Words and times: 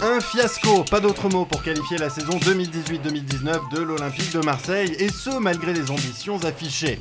Un 0.00 0.20
fiasco, 0.20 0.84
pas 0.84 1.00
d'autre 1.00 1.28
mot 1.28 1.44
pour 1.44 1.60
qualifier 1.60 1.98
la 1.98 2.08
saison 2.08 2.38
2018-2019 2.38 3.74
de 3.74 3.82
l'Olympique 3.82 4.32
de 4.32 4.38
Marseille, 4.38 4.94
et 5.00 5.08
ce 5.08 5.38
malgré 5.40 5.72
les 5.72 5.90
ambitions 5.90 6.38
affichées. 6.44 7.00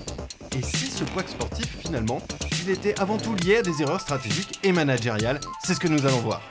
Et 0.57 0.63
si 0.63 0.89
ce 0.89 1.03
couac 1.03 1.29
sportif, 1.29 1.67
finalement, 1.79 2.19
il 2.63 2.71
était 2.71 2.99
avant 2.99 3.17
tout 3.17 3.35
lié 3.35 3.57
à 3.57 3.61
des 3.61 3.83
erreurs 3.83 4.01
stratégiques 4.01 4.59
et 4.63 4.71
managériales 4.71 5.39
C'est 5.63 5.75
ce 5.75 5.79
que 5.79 5.87
nous 5.87 6.07
allons 6.07 6.21
voir. 6.21 6.41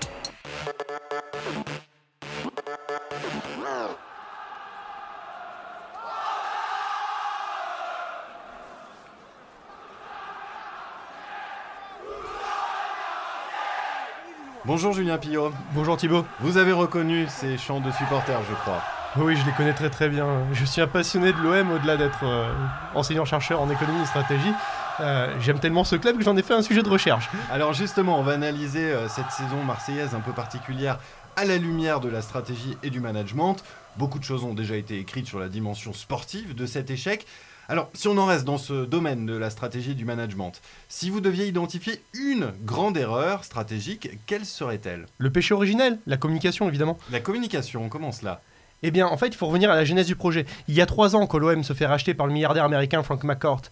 Bonjour 14.66 14.93
Julien 14.93 15.16
Pillot. 15.16 15.52
Bonjour 15.75 15.97
Thibaut. 15.97 16.25
Vous 16.41 16.56
avez 16.56 16.73
reconnu 16.73 17.27
ces 17.29 17.56
chants 17.56 17.79
de 17.79 17.93
supporters, 17.93 18.41
je 18.51 18.55
crois. 18.56 18.83
Oui, 19.16 19.37
je 19.37 19.47
les 19.47 19.52
connais 19.52 19.73
très 19.73 19.91
très 19.91 20.09
bien. 20.09 20.27
Je 20.52 20.65
suis 20.65 20.80
un 20.80 20.89
passionné 20.89 21.33
de 21.33 21.39
l'OM 21.39 21.70
au-delà 21.70 21.97
d'être 21.97 22.25
euh, 22.25 22.52
enseignant-chercheur 22.97 23.61
en 23.61 23.70
économie 23.70 24.02
et 24.02 24.06
stratégie. 24.06 24.52
Euh, 24.98 25.33
j'aime 25.41 25.61
tellement 25.61 25.84
ce 25.84 25.95
club 25.95 26.19
que 26.19 26.25
j'en 26.25 26.37
ai 26.37 26.42
fait 26.42 26.55
un 26.55 26.62
sujet 26.62 26.83
de 26.83 26.89
recherche. 26.89 27.30
Alors 27.48 27.75
justement, 27.75 28.19
on 28.19 28.25
va 28.25 28.33
analyser 28.33 28.91
euh, 28.91 29.09
cette 29.09 29.30
saison 29.30 29.62
marseillaise 29.62 30.16
un 30.16 30.20
peu 30.20 30.33
particulière 30.33 30.98
à 31.37 31.45
la 31.45 31.59
lumière 31.59 32.01
de 32.01 32.09
la 32.09 32.20
stratégie 32.20 32.77
et 32.83 32.91
du 32.91 32.98
management. 32.98 33.59
Beaucoup 33.97 34.19
de 34.19 34.25
choses 34.25 34.42
ont 34.42 34.55
déjà 34.55 34.75
été 34.75 34.98
écrites 34.98 35.28
sur 35.28 35.39
la 35.39 35.48
dimension 35.48 35.92
sportive 35.92 36.56
de 36.56 36.67
cet 36.67 36.91
échec. 36.91 37.25
Alors, 37.69 37.91
si 37.95 38.06
on 38.06 38.16
en 38.16 38.27
reste 38.27 38.45
dans 38.45 38.59
ce 38.59 38.84
domaine 38.84 39.27
de 39.27 39.37
la 39.37 39.51
stratégie 39.51 39.91
et 39.91 39.95
du 39.95 40.05
management, 40.05 40.52
si 40.88 41.11
vous 41.11 41.20
deviez 41.20 41.48
identifier 41.48 42.01
une 42.15 42.52
grande 42.65 42.97
erreur 42.97 43.42
stratégique, 43.42 44.09
quelle 44.27 44.47
serait-elle? 44.47 45.06
Le 45.19 45.30
péché 45.30 45.52
originel, 45.52 45.98
la 46.06 46.16
communication 46.16 46.69
évidemment. 46.69 46.97
La 47.11 47.19
communication, 47.19 47.89
comment 47.89 48.12
cela 48.12 48.41
eh 48.83 48.91
bien, 48.91 49.06
en 49.06 49.17
fait, 49.17 49.28
il 49.28 49.34
faut 49.34 49.47
revenir 49.47 49.70
à 49.70 49.75
la 49.75 49.87
genèse 49.87 50.06
du 50.06 50.17
projet. 50.17 50.44
Il 50.69 50.75
y 50.75 50.83
a 50.83 50.87
trois 50.87 51.17
ans 51.17 51.27
que 51.27 51.39
l'OM 51.39 51.64
se 51.64 51.72
fait 51.72 51.87
racheter 51.87 52.12
par 52.12 52.27
le 52.27 52.34
milliardaire 52.34 52.64
américain 52.64 53.03
Frank 53.03 53.25
McCourt. 53.25 53.62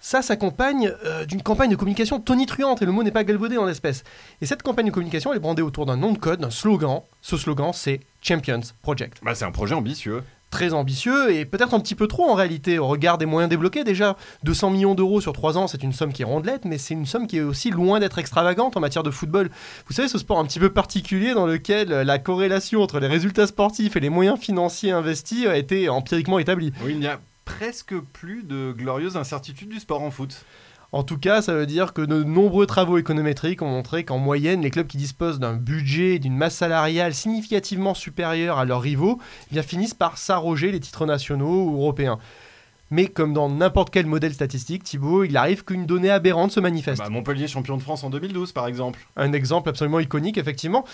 Ça 0.00 0.22
s'accompagne 0.22 0.90
euh, 1.04 1.26
d'une 1.26 1.42
campagne 1.42 1.70
de 1.70 1.76
communication 1.76 2.18
tonitruante, 2.18 2.80
et 2.80 2.86
le 2.86 2.90
mot 2.90 3.02
n'est 3.02 3.10
pas 3.10 3.24
galvaudé 3.24 3.58
en 3.58 3.66
l'espèce. 3.66 4.04
Et 4.40 4.46
cette 4.46 4.62
campagne 4.62 4.86
de 4.86 4.90
communication, 4.90 5.32
elle 5.32 5.36
est 5.36 5.40
brandée 5.40 5.60
autour 5.60 5.84
d'un 5.84 5.98
nom 5.98 6.12
de 6.12 6.18
code, 6.18 6.40
d'un 6.40 6.50
slogan. 6.50 7.02
Ce 7.20 7.36
slogan, 7.36 7.72
c'est 7.74 8.00
Champions 8.22 8.62
Project. 8.80 9.18
Bah, 9.22 9.34
c'est 9.34 9.44
un 9.44 9.52
projet 9.52 9.74
ambitieux 9.74 10.24
très 10.54 10.72
ambitieux 10.72 11.32
et 11.32 11.44
peut-être 11.46 11.74
un 11.74 11.80
petit 11.80 11.96
peu 11.96 12.06
trop 12.06 12.30
en 12.30 12.34
réalité 12.34 12.78
au 12.78 12.86
regard 12.86 13.18
des 13.18 13.26
moyens 13.26 13.50
débloqués 13.50 13.82
déjà. 13.82 14.16
200 14.44 14.70
millions 14.70 14.94
d'euros 14.94 15.20
sur 15.20 15.32
3 15.32 15.58
ans, 15.58 15.66
c'est 15.66 15.82
une 15.82 15.92
somme 15.92 16.12
qui 16.12 16.22
est 16.22 16.24
rondelette, 16.24 16.64
mais 16.64 16.78
c'est 16.78 16.94
une 16.94 17.06
somme 17.06 17.26
qui 17.26 17.38
est 17.38 17.42
aussi 17.42 17.72
loin 17.72 17.98
d'être 17.98 18.20
extravagante 18.20 18.76
en 18.76 18.80
matière 18.80 19.02
de 19.02 19.10
football. 19.10 19.50
Vous 19.88 19.94
savez, 19.94 20.06
ce 20.06 20.16
sport 20.16 20.38
un 20.38 20.44
petit 20.44 20.60
peu 20.60 20.70
particulier 20.70 21.34
dans 21.34 21.46
lequel 21.46 21.88
la 21.88 22.18
corrélation 22.20 22.82
entre 22.82 23.00
les 23.00 23.08
résultats 23.08 23.48
sportifs 23.48 23.96
et 23.96 24.00
les 24.00 24.10
moyens 24.10 24.38
financiers 24.38 24.92
investis 24.92 25.44
a 25.46 25.56
été 25.56 25.88
empiriquement 25.88 26.38
établie. 26.38 26.72
Oui, 26.84 26.92
il 26.92 27.00
n'y 27.00 27.08
a 27.08 27.18
presque 27.44 27.98
plus 28.12 28.44
de 28.44 28.72
glorieuses 28.78 29.16
incertitudes 29.16 29.70
du 29.70 29.80
sport 29.80 30.02
en 30.02 30.12
foot. 30.12 30.44
En 30.94 31.02
tout 31.02 31.18
cas, 31.18 31.42
ça 31.42 31.54
veut 31.54 31.66
dire 31.66 31.92
que 31.92 32.02
de 32.02 32.22
nombreux 32.22 32.66
travaux 32.66 32.98
économétriques 32.98 33.62
ont 33.62 33.68
montré 33.68 34.04
qu'en 34.04 34.18
moyenne, 34.18 34.60
les 34.60 34.70
clubs 34.70 34.86
qui 34.86 34.96
disposent 34.96 35.40
d'un 35.40 35.54
budget 35.54 36.14
et 36.14 36.18
d'une 36.20 36.36
masse 36.36 36.54
salariale 36.54 37.14
significativement 37.14 37.94
supérieure 37.94 38.60
à 38.60 38.64
leurs 38.64 38.80
rivaux 38.80 39.18
eh 39.52 39.60
finissent 39.62 39.92
par 39.92 40.18
s'arroger 40.18 40.70
les 40.70 40.78
titres 40.78 41.04
nationaux 41.04 41.64
ou 41.64 41.78
européens. 41.78 42.20
Mais 42.90 43.06
comme 43.06 43.32
dans 43.32 43.48
n'importe 43.48 43.90
quel 43.90 44.06
modèle 44.06 44.34
statistique, 44.34 44.84
Thibaut, 44.84 45.24
il 45.24 45.36
arrive 45.36 45.64
qu'une 45.64 45.86
donnée 45.86 46.10
aberrante 46.10 46.52
se 46.52 46.60
manifeste. 46.60 47.00
Bah, 47.00 47.08
Montpellier 47.08 47.48
champion 47.48 47.76
de 47.76 47.82
France 47.82 48.04
en 48.04 48.10
2012 48.10 48.52
par 48.52 48.66
exemple. 48.66 49.06
Un 49.16 49.32
exemple 49.32 49.68
absolument 49.68 50.00
iconique 50.00 50.38
effectivement. 50.38 50.84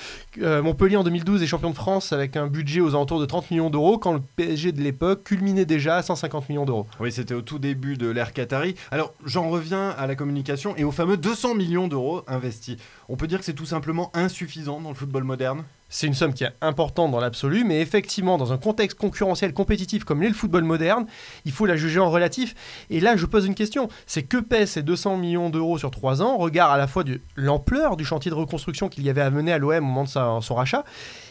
Euh, 0.40 0.62
Montpellier 0.62 0.96
en 0.96 1.04
2012 1.04 1.42
est 1.42 1.46
champion 1.46 1.70
de 1.70 1.74
France 1.74 2.12
avec 2.12 2.36
un 2.36 2.46
budget 2.46 2.80
aux 2.80 2.90
alentours 2.90 3.20
de 3.20 3.26
30 3.26 3.50
millions 3.50 3.70
d'euros 3.70 3.98
quand 3.98 4.12
le 4.12 4.20
PSG 4.36 4.72
de 4.72 4.80
l'époque 4.80 5.24
culminait 5.24 5.64
déjà 5.64 5.96
à 5.96 6.02
150 6.02 6.48
millions 6.48 6.64
d'euros. 6.64 6.86
Oui, 7.00 7.10
c'était 7.12 7.34
au 7.34 7.42
tout 7.42 7.58
début 7.58 7.96
de 7.96 8.08
l'ère 8.08 8.32
Qatari. 8.32 8.76
Alors 8.90 9.12
j'en 9.24 9.48
reviens 9.50 9.90
à 9.90 10.06
la 10.06 10.14
communication 10.14 10.76
et 10.76 10.84
aux 10.84 10.92
fameux 10.92 11.16
200 11.16 11.54
millions 11.54 11.88
d'euros 11.88 12.22
investis. 12.28 12.76
On 13.08 13.16
peut 13.16 13.26
dire 13.26 13.40
que 13.40 13.44
c'est 13.44 13.54
tout 13.54 13.66
simplement 13.66 14.10
insuffisant 14.14 14.80
dans 14.80 14.90
le 14.90 14.94
football 14.94 15.24
moderne? 15.24 15.64
C'est 15.90 16.06
une 16.06 16.14
somme 16.14 16.32
qui 16.32 16.44
est 16.44 16.52
importante 16.60 17.10
dans 17.10 17.20
l'absolu, 17.20 17.64
mais 17.64 17.80
effectivement, 17.80 18.38
dans 18.38 18.52
un 18.52 18.58
contexte 18.58 18.96
concurrentiel 18.96 19.52
compétitif 19.52 20.04
comme 20.04 20.22
l'est 20.22 20.28
le 20.28 20.34
football 20.34 20.64
moderne, 20.64 21.06
il 21.44 21.52
faut 21.52 21.66
la 21.66 21.76
juger 21.76 22.00
en 22.00 22.10
relatif. 22.10 22.54
Et 22.88 23.00
là, 23.00 23.16
je 23.16 23.26
pose 23.26 23.44
une 23.44 23.54
question 23.56 23.88
c'est 24.06 24.22
que 24.22 24.38
pèsent 24.38 24.70
ces 24.70 24.82
200 24.82 25.16
millions 25.16 25.50
d'euros 25.50 25.78
sur 25.78 25.90
3 25.90 26.22
ans, 26.22 26.36
regard 26.38 26.70
à 26.70 26.78
la 26.78 26.86
fois 26.86 27.04
de 27.04 27.20
l'ampleur 27.36 27.96
du 27.96 28.04
chantier 28.04 28.30
de 28.30 28.36
reconstruction 28.36 28.88
qu'il 28.88 29.04
y 29.04 29.10
avait 29.10 29.20
à 29.20 29.30
mener 29.30 29.52
à 29.52 29.58
l'OM 29.58 29.78
au 29.78 29.80
moment 29.80 30.04
de 30.04 30.08
son 30.08 30.54
rachat, 30.54 30.84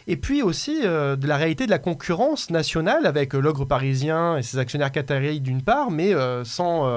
et 0.10 0.18
puis 0.18 0.42
aussi 0.42 0.82
euh, 0.84 1.16
de 1.16 1.28
la 1.28 1.38
réalité 1.38 1.68
de 1.68 1.70
la 1.70 1.78
concurrence 1.78 2.50
nationale 2.50 3.06
avec 3.06 3.36
euh, 3.36 3.40
l'ogre 3.40 3.66
parisien 3.66 4.38
et 4.38 4.42
ses 4.42 4.58
actionnaires 4.58 4.92
qataris 4.92 5.40
d'une 5.40 5.62
part, 5.62 5.92
mais 5.92 6.16
euh, 6.16 6.44
sans 6.44 6.90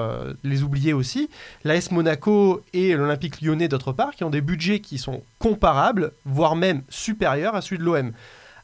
les 0.43 0.63
oublier 0.63 0.93
aussi, 0.93 1.29
l'AS 1.63 1.91
Monaco 1.91 2.61
et 2.73 2.93
l'Olympique 2.93 3.41
lyonnais 3.41 3.67
d'autre 3.67 3.91
part, 3.91 4.15
qui 4.15 4.23
ont 4.23 4.31
des 4.31 4.41
budgets 4.41 4.79
qui 4.79 4.97
sont 4.97 5.21
comparables, 5.37 6.13
voire 6.25 6.55
même 6.55 6.81
supérieurs 6.89 7.55
à 7.55 7.61
celui 7.61 7.77
de 7.77 7.83
l'OM. 7.83 8.13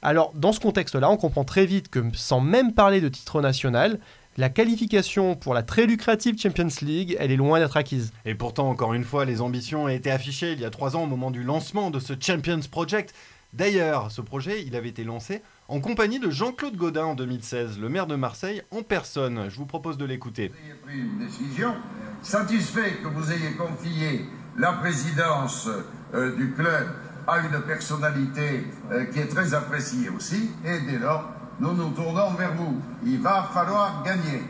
Alors 0.01 0.31
dans 0.33 0.51
ce 0.51 0.59
contexte-là, 0.59 1.11
on 1.11 1.17
comprend 1.17 1.43
très 1.43 1.67
vite 1.67 1.89
que 1.89 2.03
sans 2.13 2.41
même 2.41 2.73
parler 2.73 3.01
de 3.01 3.09
titre 3.09 3.41
national, 3.41 3.99
la 4.37 4.49
qualification 4.49 5.35
pour 5.35 5.53
la 5.53 5.61
très 5.61 5.85
lucrative 5.85 6.39
Champions 6.41 6.69
League, 6.81 7.15
elle 7.19 7.31
est 7.31 7.35
loin 7.35 7.59
d'être 7.59 7.77
acquise. 7.77 8.13
Et 8.25 8.33
pourtant, 8.33 8.69
encore 8.69 8.93
une 8.95 9.03
fois, 9.03 9.25
les 9.25 9.41
ambitions 9.41 9.83
ont 9.83 9.89
été 9.89 10.09
affichées 10.09 10.53
il 10.53 10.59
y 10.59 10.65
a 10.65 10.69
trois 10.71 10.95
ans 10.95 11.03
au 11.03 11.07
moment 11.07 11.29
du 11.29 11.43
lancement 11.43 11.91
de 11.91 11.99
ce 11.99 12.13
Champions 12.19 12.61
Project. 12.71 13.13
D'ailleurs, 13.53 14.11
ce 14.11 14.21
projet, 14.21 14.63
il 14.63 14.75
avait 14.75 14.89
été 14.89 15.03
lancé 15.03 15.41
en 15.67 15.79
compagnie 15.79 16.19
de 16.19 16.29
Jean-Claude 16.29 16.75
Godin 16.75 17.05
en 17.05 17.15
2016, 17.15 17.79
le 17.79 17.89
maire 17.89 18.05
de 18.05 18.15
Marseille, 18.15 18.61
en 18.69 18.83
personne. 18.83 19.49
Je 19.49 19.57
vous 19.57 19.65
propose 19.65 19.97
de 19.97 20.05
l'écouter. 20.05 20.49
Vous 20.49 20.69
avez 20.69 20.79
pris 20.79 20.99
une 20.99 21.17
décision, 21.17 21.73
satisfait 22.21 22.97
que 23.03 23.07
vous 23.07 23.31
ayez 23.31 23.53
confié 23.53 24.25
la 24.55 24.73
présidence 24.73 25.67
euh, 26.13 26.35
du 26.35 26.51
club 26.53 26.89
à 27.27 27.39
une 27.39 27.61
personnalité 27.61 28.67
euh, 28.91 29.05
qui 29.05 29.19
est 29.19 29.27
très 29.27 29.53
appréciée 29.55 30.09
aussi, 30.09 30.51
et 30.63 30.79
dès 30.81 30.99
lors, 30.99 31.27
nous 31.59 31.73
nous 31.73 31.89
tournons 31.89 32.31
vers 32.35 32.53
vous. 32.53 32.79
Il 33.03 33.19
va 33.19 33.49
falloir 33.51 34.03
gagner. 34.03 34.43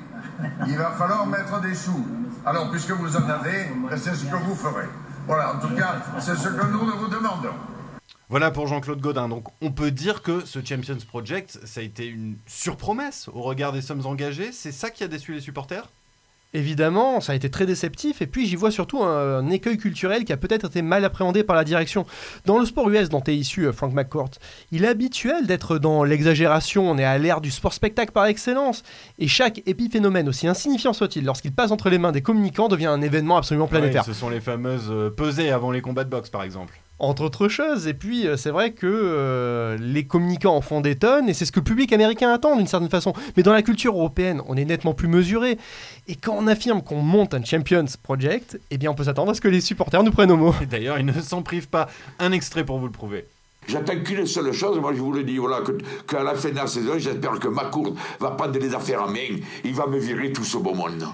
Il 0.68 0.78
va 0.78 0.92
falloir 0.92 1.26
mettre 1.26 1.62
des 1.62 1.74
sous. 1.74 2.06
Alors, 2.46 2.70
puisque 2.70 2.92
vous 2.92 3.16
en 3.16 3.30
avez, 3.30 3.68
c'est 3.98 4.16
ce 4.16 4.26
que 4.26 4.36
vous 4.36 4.56
ferez. 4.56 4.88
Voilà, 5.26 5.56
en 5.56 5.60
tout 5.60 5.74
cas, 5.76 5.96
c'est 6.20 6.36
ce 6.36 6.50
que 6.50 6.66
nous 6.66 6.80
vous 6.80 7.08
demandons. 7.08 7.56
Voilà 8.30 8.52
pour 8.52 8.68
Jean-Claude 8.68 9.02
Godin. 9.02 9.28
Donc 9.28 9.48
on 9.62 9.72
peut 9.72 9.90
dire 9.90 10.22
que 10.22 10.46
ce 10.46 10.60
Champions 10.64 10.98
Project, 11.08 11.60
ça 11.66 11.82
a 11.82 11.84
été 11.84 12.06
une 12.06 12.38
surpromesse 12.46 13.28
au 13.34 13.42
regard 13.42 13.72
des 13.72 13.82
sommes 13.82 14.06
engagées. 14.06 14.52
C'est 14.52 14.72
ça 14.72 14.92
qui 14.92 15.04
a 15.04 15.08
déçu 15.08 15.34
les 15.34 15.42
supporters? 15.42 15.90
Évidemment, 16.54 17.22
ça 17.22 17.34
a 17.34 17.36
été 17.36 17.52
très 17.52 17.68
déceptif, 17.68 18.24
et 18.24 18.28
puis 18.28 18.48
j'y 18.48 18.56
vois 18.56 18.72
surtout 18.72 19.04
un, 19.04 19.48
écueil 19.52 19.78
culturel 19.78 20.26
qui 20.26 20.34
a 20.34 20.38
peut-être 20.38 20.66
été 20.66 20.82
mal 20.82 21.06
appréhendé 21.06 21.44
par 21.44 21.56
la 21.56 21.64
direction. 21.64 22.08
Dans 22.46 22.58
le 22.58 22.66
sport 22.66 22.90
US 22.90 23.08
dont 23.08 23.22
est 23.22 23.36
issu 23.36 23.68
euh, 23.68 23.72
Frank 23.72 23.94
McCourt, 23.94 24.32
il 24.72 24.84
est 24.84 24.88
habituel 24.88 25.46
d'être 25.46 25.78
dans 25.78 26.04
l'exagération, 26.04 26.90
on 26.90 26.98
est 26.98 27.04
à 27.04 27.20
l'ère 27.20 27.40
du 27.42 27.52
sport 27.52 27.74
spectacle 27.74 28.14
par 28.14 28.26
excellence, 28.26 28.82
et 29.20 29.28
chaque 29.28 29.62
épiphénomène, 29.68 30.28
aussi 30.28 30.48
insignifiant 30.48 30.94
soit-il, 30.94 31.24
lorsqu'il 31.24 31.52
passe 31.52 31.70
entre 31.70 31.92
les 31.92 32.00
mains 32.00 32.12
des 32.12 32.24
communicants, 32.24 32.68
devient 32.68 32.88
un 32.88 33.04
événement 33.04 33.38
absolument 33.38 33.68
planétaire. 33.68 34.04
ce 34.04 34.14
sont 34.14 34.30
les 34.30 34.42
fameuses 34.42 34.90
euh, 34.90 35.12
pesées 35.12 35.52
avant 35.52 35.70
les 35.70 35.82
combats 35.82 36.04
de 36.04 36.10
boxe 36.10 36.32
par 36.32 36.42
exemple 36.42 36.80
entre 37.00 37.24
autres 37.24 37.48
choses. 37.48 37.88
Et 37.88 37.94
puis, 37.94 38.28
euh, 38.28 38.38
c'est 38.38 38.52
vrai 38.52 38.72
que 38.72 38.88
euh, 38.88 39.78
les 39.80 40.06
communicants 40.06 40.56
en 40.56 40.62
font 40.62 40.82
des 40.82 40.96
tonnes, 40.96 41.30
et 41.30 41.34
c'est 41.34 41.46
ce 41.46 41.52
que 41.52 41.60
le 41.60 41.64
public 41.64 41.92
américain 41.94 42.32
attend 42.32 42.56
d'une 42.56 42.68
certaine 42.68 42.90
façon. 42.90 43.14
Mais 43.36 43.44
dans 43.44 43.54
la 43.54 43.62
culture 43.62 43.96
européenne, 43.96 44.42
on 44.48 44.58
est 44.58 44.66
nettement 44.66 44.94
plus 44.94 45.08
mesuré. 45.08 45.58
Et 46.08 46.16
quand 46.16 46.36
on 46.38 46.48
affirme 46.48 46.82
qu'on 46.82 47.02
monte 47.02 47.34
un 47.34 47.44
Champions 47.44 47.86
Project, 48.04 48.60
eh 48.72 48.78
bien, 48.78 48.92
on 48.92 48.96
peut 48.96 49.06
s'attendre 49.06 49.32
à 49.32 49.34
ce 49.34 49.42
que 49.42 49.48
les 49.48 49.62
supporters 49.62 50.04
nous 50.04 50.12
prennent 50.12 50.32
au 50.32 50.38
mot. 50.38 50.54
D'ailleurs, 50.70 51.00
ils 51.00 51.06
ne 51.06 51.14
s'en 51.14 51.42
privent 51.42 51.70
pas. 51.70 51.90
Un 52.20 52.32
extrait 52.32 52.64
pour 52.64 52.80
vous 52.80 52.86
le 52.86 52.92
prouver. 52.92 53.26
J'attends 53.68 54.00
qu'une 54.04 54.26
seule 54.26 54.52
chose, 54.52 54.80
moi 54.80 54.94
je 54.96 55.00
vous 55.00 55.12
le 55.12 55.24
dis, 55.24 55.38
voilà, 55.38 55.62
qu'à 56.08 56.24
la 56.24 56.34
fin 56.34 56.50
de 56.50 56.56
la 56.56 56.66
saison, 56.66 56.94
j'espère 56.98 57.38
que 57.40 57.48
Macourt 57.48 57.94
va 58.20 58.32
prendre 58.32 58.58
les 58.58 58.74
affaires 58.74 59.04
en 59.04 59.10
main, 59.10 59.38
il 59.64 59.74
va 59.76 59.86
me 59.86 60.00
virer 60.00 60.32
tout 60.32 60.44
ce 60.44 60.58
beau 60.58 60.74
monde. 60.74 61.06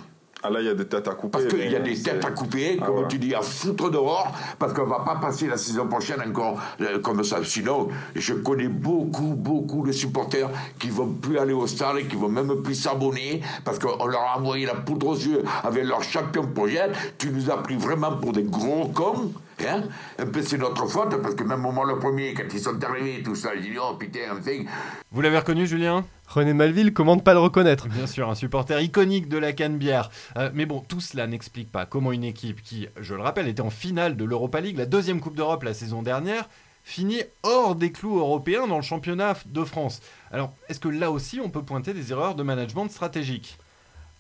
Ah 0.48 0.52
là, 0.52 0.62
il 0.62 0.68
y 0.68 0.70
a 0.70 0.76
des 0.76 0.86
têtes 0.86 1.08
à 1.08 1.16
couper. 1.16 1.32
Parce 1.32 1.46
qu'il 1.46 1.72
y 1.72 1.76
a 1.76 1.80
des 1.80 2.00
têtes 2.00 2.24
à 2.24 2.30
couper, 2.30 2.78
ah 2.80 2.86
comme 2.86 3.08
tu 3.08 3.18
dis, 3.18 3.34
à 3.34 3.42
foutre 3.42 3.90
dehors, 3.90 4.32
parce 4.60 4.74
qu'on 4.74 4.86
va 4.86 5.00
pas 5.00 5.16
passer 5.16 5.48
la 5.48 5.58
saison 5.58 5.88
prochaine 5.88 6.22
encore 6.22 6.62
euh, 6.82 7.00
comme 7.00 7.24
ça. 7.24 7.40
Sinon, 7.44 7.88
je 8.16 8.34
connais 8.36 8.68
beaucoup, 8.68 9.34
beaucoup 9.34 9.84
de 9.84 9.92
supporters 9.92 10.50
qui 10.78 10.92
vont 10.92 11.08
plus 11.08 11.40
aller 11.40 11.54
au 11.54 11.66
stade, 11.66 11.98
et 11.98 12.04
qui 12.06 12.16
vont 12.16 12.30
même 12.30 12.62
plus 12.62 12.76
s'abonner, 12.76 13.42
parce 13.64 13.80
qu'on 13.80 14.06
leur 14.06 14.22
a 14.22 14.38
envoyé 14.38 14.68
la 14.68 14.76
poudre 14.76 15.08
aux 15.08 15.16
yeux 15.16 15.44
avec 15.64 15.84
leur 15.84 16.04
champion 16.04 16.46
projet. 16.46 16.92
Tu 17.18 17.32
nous 17.32 17.50
as 17.50 17.58
pris 17.64 17.76
vraiment 17.76 18.16
pour 18.16 18.32
des 18.32 18.44
gros 18.44 18.90
cons. 18.90 19.32
Hein 19.68 19.84
un 20.20 20.26
peu 20.28 20.44
c'est 20.44 20.60
notre 20.60 20.86
faute, 20.86 21.20
parce 21.24 21.34
que 21.34 21.44
même 21.44 21.66
au 21.66 21.72
moment 21.72 21.86
le 21.86 21.98
premier, 21.98 22.36
quand 22.36 22.44
ils 22.54 22.60
sont 22.60 22.84
arrivés, 22.84 23.24
tout 23.24 23.36
ça, 23.36 23.50
j'ai 23.56 23.70
dit, 23.70 23.78
oh 23.82 23.96
putain, 23.96 24.20
enfin. 24.32 24.64
Vous 25.12 25.22
l'avez 25.22 25.40
reconnu, 25.40 25.66
Julien? 25.66 26.04
René 26.28 26.54
Malville, 26.54 26.92
comment 26.94 27.16
ne 27.16 27.22
pas 27.22 27.34
le 27.34 27.40
reconnaître 27.40 27.88
Bien 27.88 28.08
sûr, 28.08 28.30
un 28.30 28.36
supporter 28.36 28.82
iconique 28.82 29.30
de 29.30 29.38
la 29.38 29.54
Canebière. 29.54 30.10
Euh, 30.38 30.50
mais 30.54 30.66
bon, 30.66 30.80
tout 30.82 31.00
cela 31.00 31.28
n'explique 31.28 31.72
pas 31.72 31.86
comment 31.86 32.12
une 32.12 32.24
équipe 32.24 32.62
qui, 32.62 32.88
je 33.00 33.14
le 33.16 33.22
rappelle, 33.22 33.48
était 33.48 33.62
en 33.62 33.70
finale 33.70 34.18
de 34.18 34.26
l'Europa 34.26 34.60
League, 34.60 34.78
la 34.78 34.86
deuxième 34.86 35.20
Coupe 35.22 35.36
d'Europe 35.36 35.64
la 35.64 35.74
saison 35.74 36.02
dernière, 36.02 36.50
finit 36.84 37.22
hors 37.44 37.76
des 37.76 37.92
clous 37.92 38.18
européens 38.20 38.68
dans 38.68 38.76
le 38.76 38.82
championnat 38.84 39.36
de 39.46 39.64
France. 39.64 40.02
Alors, 40.32 40.54
est-ce 40.70 40.80
que 40.80 40.90
là 40.90 41.10
aussi, 41.12 41.40
on 41.40 41.50
peut 41.50 41.64
pointer 41.64 41.94
des 41.94 42.12
erreurs 42.12 42.36
de 42.36 42.44
management 42.44 42.90
stratégique? 42.90 43.58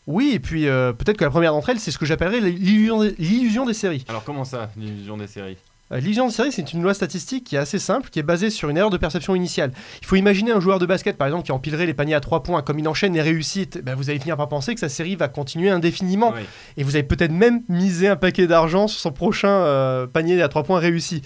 Oui, 0.07 0.31
et 0.35 0.39
puis 0.39 0.67
euh, 0.67 0.93
peut-être 0.93 1.17
que 1.17 1.23
la 1.23 1.31
première 1.31 1.51
d'entre 1.51 1.69
elles, 1.69 1.79
c'est 1.79 1.89
ce 1.91 1.97
que 1.97 2.05
j'appellerais 2.05 2.39
l'illusion 2.39 3.01
des- 3.01 3.15
l'illusion 3.17 3.65
des 3.65 3.73
séries. 3.73 4.05
Alors, 4.07 4.23
comment 4.23 4.45
ça, 4.45 4.69
l'illusion 4.77 5.17
des 5.17 5.25
séries? 5.27 5.57
Euh, 5.91 5.99
L'illusion 5.99 6.27
de 6.27 6.31
série, 6.31 6.51
c'est 6.51 6.73
une 6.73 6.81
loi 6.81 6.93
statistique 6.93 7.43
qui 7.43 7.55
est 7.55 7.59
assez 7.59 7.79
simple, 7.79 8.09
qui 8.09 8.19
est 8.19 8.23
basée 8.23 8.49
sur 8.49 8.69
une 8.69 8.77
erreur 8.77 8.89
de 8.89 8.97
perception 8.97 9.35
initiale. 9.35 9.71
Il 10.01 10.07
faut 10.07 10.15
imaginer 10.15 10.51
un 10.51 10.59
joueur 10.59 10.79
de 10.79 10.85
basket, 10.85 11.17
par 11.17 11.27
exemple, 11.27 11.45
qui 11.45 11.51
empilerait 11.51 11.85
les 11.85 11.93
paniers 11.93 12.15
à 12.15 12.19
3 12.19 12.43
points, 12.43 12.61
comme 12.61 12.79
il 12.79 12.87
enchaîne 12.87 13.13
les 13.13 13.21
réussites, 13.21 13.83
ben, 13.83 13.95
vous 13.95 14.09
allez 14.09 14.19
finir 14.19 14.37
par 14.37 14.49
penser 14.49 14.73
que 14.73 14.79
sa 14.79 14.89
série 14.89 15.15
va 15.15 15.27
continuer 15.27 15.69
indéfiniment. 15.69 16.33
Oui. 16.35 16.41
Et 16.77 16.83
vous 16.83 16.95
avez 16.95 17.03
peut-être 17.03 17.31
même 17.31 17.61
misé 17.69 18.07
un 18.07 18.15
paquet 18.15 18.47
d'argent 18.47 18.87
sur 18.87 18.99
son 18.99 19.11
prochain 19.11 19.49
euh, 19.49 20.07
panier 20.07 20.41
à 20.41 20.47
3 20.47 20.63
points 20.63 20.79
réussi. 20.79 21.21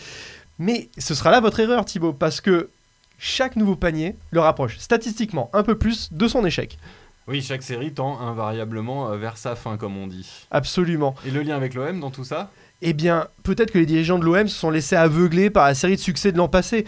Mais 0.57 0.89
ce 0.97 1.15
sera 1.15 1.31
là 1.31 1.39
votre 1.39 1.59
erreur, 1.61 1.85
Thibaut, 1.85 2.11
parce 2.11 2.41
que 2.41 2.69
chaque 3.17 3.56
nouveau 3.56 3.75
panier 3.75 4.15
le 4.31 4.41
rapproche 4.41 4.77
statistiquement 4.77 5.50
un 5.53 5.63
peu 5.63 5.77
plus 5.77 6.11
de 6.11 6.27
son 6.27 6.45
échec. 6.45 6.77
Oui, 7.27 7.44
chaque 7.44 7.61
série 7.61 7.94
tend 7.94 8.19
invariablement 8.19 9.11
euh, 9.11 9.17
vers 9.17 9.38
sa 9.38 9.56
fin, 9.56 9.77
comme 9.77 9.95
on 9.97 10.07
dit. 10.07 10.27
Absolument. 10.50 11.13
Et 11.27 11.31
le 11.31 11.44
lien 11.44 11.56
avec 11.56 11.75
l'OM 11.75 12.00
dans 12.00 12.09
tout 12.09 12.23
ça? 12.23 12.50
Eh 12.81 12.93
bien, 12.93 13.27
peut-être 13.43 13.71
que 13.71 13.79
les 13.79 13.85
dirigeants 13.85 14.19
de 14.19 14.25
l'OM 14.25 14.47
se 14.47 14.57
sont 14.57 14.69
laissés 14.69 14.95
aveugler 14.95 15.49
par 15.49 15.65
la 15.65 15.75
série 15.75 15.95
de 15.95 16.01
succès 16.01 16.31
de 16.31 16.37
l'an 16.37 16.47
passé. 16.47 16.85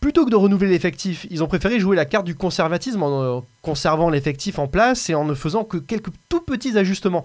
Plutôt 0.00 0.26
que 0.26 0.30
de 0.30 0.36
renouveler 0.36 0.70
l'effectif, 0.70 1.26
ils 1.30 1.42
ont 1.42 1.46
préféré 1.46 1.80
jouer 1.80 1.96
la 1.96 2.04
carte 2.04 2.26
du 2.26 2.34
conservatisme 2.34 3.02
en 3.02 3.22
euh, 3.22 3.40
conservant 3.62 4.10
l'effectif 4.10 4.58
en 4.58 4.66
place 4.66 5.08
et 5.08 5.14
en 5.14 5.24
ne 5.24 5.32
faisant 5.32 5.64
que 5.64 5.78
quelques 5.78 6.10
tout 6.28 6.42
petits 6.42 6.76
ajustements. 6.76 7.24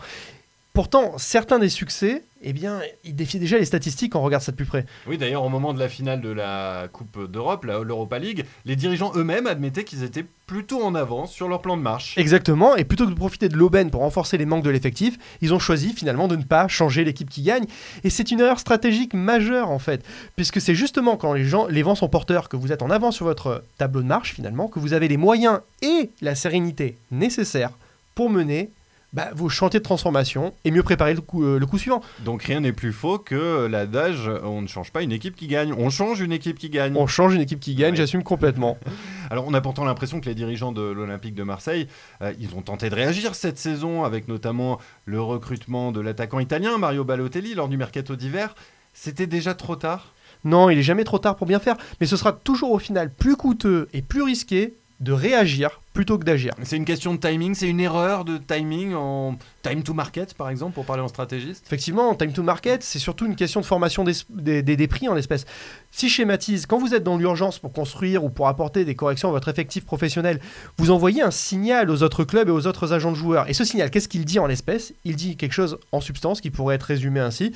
Pourtant, 0.74 1.18
certains 1.18 1.60
des 1.60 1.68
succès, 1.68 2.24
eh 2.42 2.54
bien, 2.54 2.80
ils 3.04 3.16
défiaient 3.16 3.40
déjà 3.40 3.58
les 3.58 3.66
statistiques 3.66 4.14
quand 4.14 4.20
on 4.22 4.24
regarde 4.24 4.44
ça 4.44 4.52
de 4.52 4.56
plus 4.56 4.68
près. 4.68 4.86
Oui, 5.08 5.18
d'ailleurs, 5.18 5.44
au 5.44 5.50
moment 5.50 5.74
de 5.74 5.80
la 5.80 5.90
finale 5.90 6.22
de 6.22 6.30
la 6.30 6.88
Coupe 6.94 7.30
d'Europe, 7.30 7.66
la- 7.66 7.80
l'Europa 7.80 8.18
League, 8.18 8.46
les 8.66 8.78
dirigeants 8.78 9.12
eux-mêmes 9.16 9.46
admettaient 9.48 9.84
qu'ils 9.84 10.04
étaient 10.04 10.26
plutôt 10.46 10.82
en 10.84 10.96
avance 10.96 11.34
sur 11.34 11.50
leur 11.50 11.62
plan 11.62 11.76
de 11.76 11.82
marche. 11.82 12.18
Exactement, 12.18 12.76
et 12.78 12.86
plutôt 12.86 13.06
que 13.06 13.10
de 13.10 13.16
profiter 13.16 13.50
de 13.50 13.58
l'aubaine 13.58 13.90
pour 13.92 14.02
renforcer 14.02 14.38
les 14.38 14.46
manques 14.46 14.64
de 14.64 14.70
l'effectif, 14.70 15.18
ils 15.42 15.54
ont 15.54 15.60
choisi 15.60 15.92
finalement 15.92 16.28
de 16.30 16.36
ne 16.38 16.44
pas 16.44 16.68
changer 16.70 17.04
l'équipe 17.04 17.30
qui 17.30 17.42
gagne. 17.42 17.66
Et 18.06 18.10
c'est 18.10 18.32
une 18.32 18.40
erreur 18.40 18.60
stratégique 18.60 19.14
majeure 19.14 19.72
en 19.72 19.80
fait, 19.80 20.06
puisque 20.38 20.62
c'est 20.62 20.76
justement 20.76 21.18
quand 21.18 21.34
les, 21.34 21.44
gens, 21.46 21.68
les 21.68 21.84
vents 21.84 21.96
sont 21.96 22.08
porteurs, 22.10 22.48
que 22.48 22.56
vous 22.56 22.72
êtes 22.72 22.84
en 22.84 22.90
avance 22.92 23.16
sur 23.18 23.26
votre 23.26 23.64
tableau 23.78 24.02
de 24.02 24.08
marche 24.08 24.34
finalement, 24.34 24.68
que 24.70 24.80
vous 24.80 24.94
avez 24.94 25.08
les 25.10 25.18
moyens 25.18 25.60
et 25.82 26.10
la 26.22 26.36
sérénité 26.36 26.96
nécessaires 27.12 27.72
pour 28.16 28.30
mener 28.30 28.70
bah, 29.14 29.30
vos 29.36 29.50
chantiers 29.50 29.80
de 29.80 29.84
transformation 29.84 30.54
et 30.66 30.72
mieux 30.72 30.84
préparer 30.84 31.14
le 31.14 31.22
coup, 31.22 31.44
euh, 31.44 31.58
le 31.60 31.66
coup 31.66 31.78
suivant. 31.78 32.02
Donc 32.26 32.44
rien 32.44 32.60
n'est 32.60 32.74
plus 32.74 32.94
faux 32.94 33.18
que 33.18 33.66
l'adage 33.66 34.30
on 34.44 34.62
ne 34.62 34.68
change 34.68 34.92
pas 34.92 35.02
une 35.02 35.12
équipe 35.12 35.36
qui 35.36 35.48
gagne, 35.48 35.74
on 35.74 35.90
change 35.90 36.20
une 36.22 36.32
équipe 36.32 36.60
qui 36.60 36.70
gagne. 36.70 36.94
On 36.96 37.08
change 37.08 37.34
une 37.34 37.42
équipe 37.42 37.60
qui 37.60 37.76
gagne, 37.76 37.92
Ouais. 37.92 37.98
j'assume 37.98 38.24
complètement. 38.24 38.78
Alors 39.32 39.46
on 39.48 39.54
a 39.54 39.62
pourtant 39.62 39.84
l'impression 39.86 40.20
que 40.22 40.26
les 40.26 40.36
dirigeants 40.36 40.72
de 40.72 40.82
l'Olympique 40.82 41.36
de 41.36 41.44
Marseille, 41.44 41.88
euh, 42.22 42.34
ils 42.40 42.54
ont 42.56 42.62
tenté 42.62 42.90
de 42.90 42.96
réagir 42.96 43.36
cette 43.36 43.58
saison 43.58 44.04
avec 44.04 44.28
notamment 44.28 44.80
le 45.06 45.22
recrutement 45.22 45.92
de 45.92 46.00
l'attaquant 46.02 46.40
italien 46.40 46.78
Mario 46.78 47.04
Balotelli 47.04 47.56
lors 47.56 47.68
du 47.70 47.78
mercato 47.78 48.16
d'hiver. 48.16 48.54
C'était 48.94 49.28
déjà 49.28 49.54
trop 49.54 49.76
tard? 49.76 50.14
Non, 50.46 50.70
il 50.70 50.80
est 50.80 50.84
jamais 50.84 51.04
trop 51.04 51.20
tard 51.20 51.36
pour 51.36 51.48
bien 51.48 51.60
faire, 51.60 51.76
mais 52.00 52.08
ce 52.08 52.16
sera 52.16 52.32
toujours 52.32 52.72
au 52.72 52.80
final 52.80 53.12
plus 53.12 53.36
coûteux 53.36 53.90
et 53.94 54.02
plus 54.02 54.22
risqué 54.24 54.74
de 55.00 55.12
réagir 55.14 55.82
plutôt 55.94 56.18
que 56.18 56.26
d'agir. 56.26 56.54
C'est 56.64 56.76
une 56.78 56.86
question 56.86 57.14
de 57.14 57.20
timing, 57.20 57.56
c'est 57.56 57.68
une 57.68 57.80
erreur 57.80 58.26
de 58.26 58.38
timing 58.38 58.94
en 58.94 59.38
time 59.64 59.82
to 59.84 59.94
market 59.94 60.34
par 60.34 60.50
exemple 60.50 60.74
pour 60.76 60.86
parler 60.86 61.02
en 61.02 61.08
stratégiste? 61.08 61.64
Effectivement, 61.66 62.10
en 62.10 62.16
time 62.16 62.32
to 62.34 62.44
market, 62.44 62.84
c'est 62.84 63.00
surtout 63.00 63.26
une 63.26 63.36
question 63.36 63.62
de 63.62 63.66
formation 63.66 64.04
des, 64.04 64.14
des- 64.30 64.62
des- 64.62 64.76
des 64.76 64.88
prix 64.88 65.08
en 65.08 65.14
l'espèce. 65.14 65.46
Si 65.92 66.10
je 66.10 66.16
schématise, 66.16 66.66
quand 66.66 66.78
vous 66.78 66.94
êtes 66.94 67.04
dans 67.04 67.18
l'urgence 67.18 67.60
pour 67.60 67.72
construire 67.72 68.24
ou 68.24 68.30
pour 68.30 68.48
apporter 68.50 68.84
des 68.86 68.96
corrections 68.96 69.30
à 69.30 69.32
votre 69.32 69.48
effectif 69.48 69.86
professionnel, 69.86 70.40
vous 70.78 70.92
envoyez 70.92 71.22
un 71.22 71.32
signal 71.32 71.90
aux 71.90 72.04
autres 72.04 72.24
clubs 72.26 72.48
et 72.50 72.52
aux 72.52 72.68
autres 72.68 72.94
agents 72.94 73.12
de 73.12 73.18
joueurs. 73.18 73.50
Et 73.50 73.54
ce 73.54 73.64
signal, 73.64 73.90
qu'est-ce 73.92 74.10
qu'il 74.10 74.26
dit 74.26 74.40
en 74.40 74.48
l'espèce? 74.48 74.94
Il 75.06 75.16
dit 75.16 75.38
quelque 75.38 75.54
chose 75.54 75.80
en 75.92 76.02
substance 76.02 76.42
qui 76.42 76.50
pourrait 76.52 76.76
être 76.76 76.84
résumé 76.84 77.20
ainsi. 77.20 77.54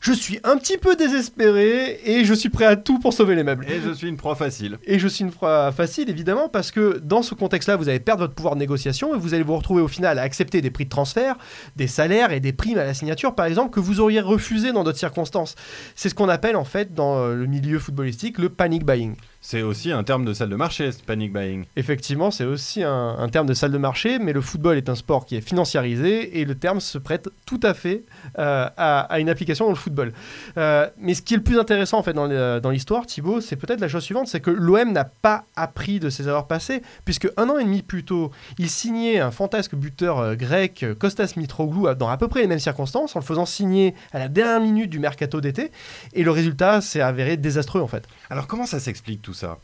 Je 0.00 0.12
suis 0.12 0.38
un 0.44 0.56
petit 0.56 0.78
peu 0.78 0.94
désespéré 0.94 2.00
et 2.04 2.24
je 2.24 2.32
suis 2.32 2.50
prêt 2.50 2.64
à 2.64 2.76
tout 2.76 3.00
pour 3.00 3.12
sauver 3.12 3.34
les 3.34 3.42
meubles. 3.42 3.66
Et 3.68 3.80
je 3.80 3.90
suis 3.90 4.08
une 4.08 4.16
proie 4.16 4.36
facile. 4.36 4.78
Et 4.84 5.00
je 5.00 5.08
suis 5.08 5.24
une 5.24 5.32
proie 5.32 5.72
facile, 5.72 6.08
évidemment, 6.08 6.48
parce 6.48 6.70
que 6.70 6.98
dans 7.02 7.22
ce 7.22 7.34
contexte-là, 7.34 7.74
vous 7.74 7.88
allez 7.88 7.98
perdre 7.98 8.22
votre 8.22 8.34
pouvoir 8.34 8.54
de 8.54 8.60
négociation 8.60 9.14
et 9.14 9.18
vous 9.18 9.34
allez 9.34 9.42
vous 9.42 9.56
retrouver 9.56 9.82
au 9.82 9.88
final 9.88 10.18
à 10.20 10.22
accepter 10.22 10.60
des 10.60 10.70
prix 10.70 10.84
de 10.84 10.90
transfert, 10.90 11.36
des 11.74 11.88
salaires 11.88 12.32
et 12.32 12.38
des 12.38 12.52
primes 12.52 12.78
à 12.78 12.84
la 12.84 12.94
signature, 12.94 13.34
par 13.34 13.46
exemple, 13.46 13.70
que 13.70 13.80
vous 13.80 13.98
auriez 13.98 14.20
refusé 14.20 14.72
dans 14.72 14.84
d'autres 14.84 14.98
circonstances. 14.98 15.56
C'est 15.96 16.08
ce 16.08 16.14
qu'on 16.14 16.28
appelle, 16.28 16.54
en 16.54 16.64
fait, 16.64 16.94
dans 16.94 17.18
euh, 17.18 17.34
le 17.34 17.46
milieu 17.46 17.80
footballistique, 17.80 18.38
le 18.38 18.50
panic 18.50 18.84
buying. 18.84 19.16
C'est 19.40 19.62
aussi 19.62 19.92
un 19.92 20.02
terme 20.02 20.24
de 20.24 20.34
salle 20.34 20.48
de 20.48 20.56
marché, 20.56 20.90
ce 20.90 21.00
panic 21.00 21.32
buying. 21.32 21.64
Effectivement, 21.76 22.32
c'est 22.32 22.44
aussi 22.44 22.82
un, 22.82 23.16
un 23.18 23.28
terme 23.28 23.46
de 23.46 23.54
salle 23.54 23.70
de 23.70 23.78
marché, 23.78 24.18
mais 24.18 24.32
le 24.32 24.40
football 24.40 24.76
est 24.76 24.88
un 24.88 24.96
sport 24.96 25.26
qui 25.26 25.36
est 25.36 25.40
financiarisé 25.40 26.40
et 26.40 26.44
le 26.44 26.56
terme 26.56 26.80
se 26.80 26.98
prête 26.98 27.28
tout 27.46 27.60
à 27.62 27.72
fait 27.72 28.02
euh, 28.38 28.68
à, 28.76 29.00
à 29.00 29.20
une 29.20 29.28
application 29.28 29.66
dans 29.66 29.70
le 29.70 29.76
football. 29.76 30.12
Euh, 30.56 30.88
mais 30.98 31.14
ce 31.14 31.22
qui 31.22 31.34
est 31.34 31.36
le 31.36 31.44
plus 31.44 31.58
intéressant 31.58 31.98
en 31.98 32.02
fait 32.02 32.14
dans 32.14 32.70
l'histoire, 32.70 33.06
Thibaut, 33.06 33.40
c'est 33.40 33.54
peut-être 33.54 33.80
la 33.80 33.86
chose 33.86 34.02
suivante, 34.02 34.26
c'est 34.26 34.40
que 34.40 34.50
l'OM 34.50 34.90
n'a 34.92 35.04
pas 35.04 35.44
appris 35.54 36.00
de 36.00 36.10
ses 36.10 36.26
erreurs 36.26 36.48
passées, 36.48 36.82
puisque 37.04 37.28
un 37.36 37.48
an 37.48 37.58
et 37.58 37.64
demi 37.64 37.82
plus 37.82 38.04
tôt, 38.04 38.32
il 38.58 38.68
signait 38.68 39.20
un 39.20 39.30
fantasque 39.30 39.76
buteur 39.76 40.18
euh, 40.18 40.34
grec, 40.34 40.84
Kostas 40.98 41.34
Mitroglou, 41.36 41.94
dans 41.94 42.08
à 42.08 42.16
peu 42.16 42.26
près 42.26 42.40
les 42.40 42.48
mêmes 42.48 42.58
circonstances, 42.58 43.14
en 43.14 43.20
le 43.20 43.24
faisant 43.24 43.46
signer 43.46 43.94
à 44.12 44.18
la 44.18 44.28
dernière 44.28 44.60
minute 44.60 44.90
du 44.90 44.98
mercato 44.98 45.40
d'été, 45.40 45.70
et 46.12 46.24
le 46.24 46.30
résultat 46.32 46.80
s'est 46.80 47.00
avéré 47.00 47.36
désastreux 47.36 47.80
en 47.80 47.88
fait. 47.88 48.04
Alors 48.30 48.48
comment 48.48 48.66
ça 48.66 48.80
s'explique 48.80 49.22
ça 49.34 49.58